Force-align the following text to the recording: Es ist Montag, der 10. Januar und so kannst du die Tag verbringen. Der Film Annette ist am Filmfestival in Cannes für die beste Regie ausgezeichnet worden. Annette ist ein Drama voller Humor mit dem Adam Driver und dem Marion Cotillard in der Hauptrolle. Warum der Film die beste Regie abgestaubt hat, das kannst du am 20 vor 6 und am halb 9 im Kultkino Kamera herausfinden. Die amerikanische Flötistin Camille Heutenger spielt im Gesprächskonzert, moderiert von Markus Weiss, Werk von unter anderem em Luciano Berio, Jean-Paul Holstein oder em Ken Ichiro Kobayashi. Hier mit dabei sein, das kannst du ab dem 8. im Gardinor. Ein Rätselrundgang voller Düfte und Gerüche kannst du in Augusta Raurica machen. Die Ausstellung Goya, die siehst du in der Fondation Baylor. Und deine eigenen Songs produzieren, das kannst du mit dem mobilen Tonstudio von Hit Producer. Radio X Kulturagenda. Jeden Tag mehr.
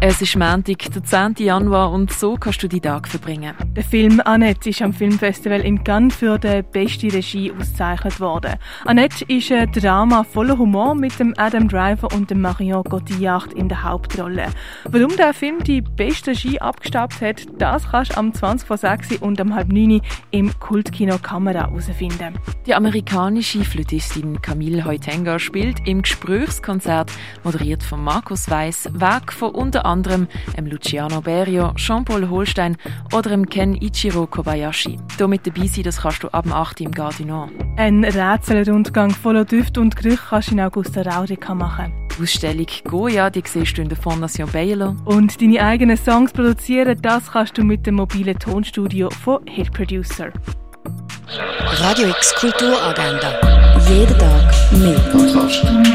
Es 0.00 0.22
ist 0.22 0.36
Montag, 0.36 0.92
der 0.92 1.02
10. 1.02 1.44
Januar 1.44 1.90
und 1.90 2.12
so 2.12 2.36
kannst 2.36 2.62
du 2.62 2.68
die 2.68 2.80
Tag 2.80 3.08
verbringen. 3.08 3.52
Der 3.74 3.82
Film 3.82 4.22
Annette 4.24 4.70
ist 4.70 4.80
am 4.80 4.92
Filmfestival 4.92 5.60
in 5.62 5.82
Cannes 5.82 6.14
für 6.14 6.38
die 6.38 6.62
beste 6.62 7.12
Regie 7.12 7.50
ausgezeichnet 7.50 8.20
worden. 8.20 8.54
Annette 8.84 9.24
ist 9.24 9.50
ein 9.50 9.72
Drama 9.72 10.22
voller 10.22 10.56
Humor 10.56 10.94
mit 10.94 11.18
dem 11.18 11.34
Adam 11.36 11.66
Driver 11.66 12.14
und 12.14 12.30
dem 12.30 12.40
Marion 12.42 12.84
Cotillard 12.84 13.52
in 13.54 13.68
der 13.68 13.82
Hauptrolle. 13.82 14.46
Warum 14.84 15.16
der 15.16 15.34
Film 15.34 15.64
die 15.64 15.80
beste 15.80 16.30
Regie 16.30 16.60
abgestaubt 16.60 17.20
hat, 17.20 17.46
das 17.58 17.90
kannst 17.90 18.12
du 18.12 18.18
am 18.18 18.32
20 18.32 18.68
vor 18.68 18.76
6 18.76 19.16
und 19.16 19.40
am 19.40 19.52
halb 19.52 19.72
9 19.72 20.00
im 20.30 20.56
Kultkino 20.60 21.18
Kamera 21.18 21.66
herausfinden. 21.66 22.38
Die 22.66 22.74
amerikanische 22.74 23.64
Flötistin 23.64 24.40
Camille 24.42 24.84
Heutenger 24.84 25.40
spielt 25.40 25.88
im 25.88 26.02
Gesprächskonzert, 26.02 27.10
moderiert 27.42 27.82
von 27.82 28.04
Markus 28.04 28.48
Weiss, 28.48 28.88
Werk 28.92 29.32
von 29.32 29.50
unter 29.50 29.87
anderem 29.88 30.28
em 30.56 30.66
Luciano 30.66 31.20
Berio, 31.20 31.72
Jean-Paul 31.76 32.28
Holstein 32.28 32.76
oder 33.12 33.32
em 33.32 33.46
Ken 33.46 33.74
Ichiro 33.74 34.26
Kobayashi. 34.26 34.98
Hier 35.16 35.28
mit 35.28 35.46
dabei 35.46 35.66
sein, 35.66 35.84
das 35.84 36.02
kannst 36.02 36.22
du 36.22 36.28
ab 36.28 36.44
dem 36.44 36.52
8. 36.52 36.80
im 36.82 36.92
Gardinor. 36.92 37.48
Ein 37.76 38.04
Rätselrundgang 38.04 39.10
voller 39.10 39.44
Düfte 39.44 39.80
und 39.80 39.96
Gerüche 39.96 40.20
kannst 40.28 40.50
du 40.50 40.52
in 40.54 40.60
Augusta 40.60 41.02
Raurica 41.02 41.54
machen. 41.54 41.92
Die 42.16 42.22
Ausstellung 42.22 42.66
Goya, 42.84 43.30
die 43.30 43.42
siehst 43.44 43.78
du 43.78 43.82
in 43.82 43.88
der 43.88 43.98
Fondation 43.98 44.50
Baylor. 44.50 44.94
Und 45.04 45.40
deine 45.40 45.62
eigenen 45.62 45.96
Songs 45.96 46.32
produzieren, 46.32 46.98
das 47.00 47.32
kannst 47.32 47.56
du 47.56 47.64
mit 47.64 47.86
dem 47.86 47.96
mobilen 47.96 48.38
Tonstudio 48.38 49.08
von 49.10 49.40
Hit 49.46 49.72
Producer. 49.72 50.32
Radio 51.80 52.08
X 52.08 52.34
Kulturagenda. 52.40 53.32
Jeden 53.88 54.18
Tag 54.18 54.72
mehr. 54.72 55.87